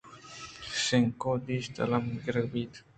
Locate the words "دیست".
1.45-1.75